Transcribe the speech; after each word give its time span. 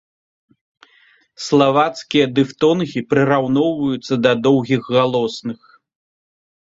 Славацкія 1.47 2.25
дыфтонгі 2.39 2.99
прыраўноўваюцца 3.13 4.13
да 4.27 4.31
доўгіх 4.49 4.81
галосных. 4.97 5.59